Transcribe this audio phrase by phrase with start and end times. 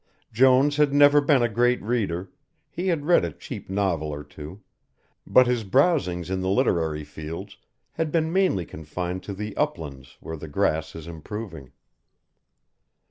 [0.33, 2.31] Jones had never been a great reader,
[2.71, 4.63] he had read a cheap novel or two,
[5.27, 7.57] but his browsings in the literary fields
[7.91, 11.71] had been mainly confined to the uplands where the grass is improving.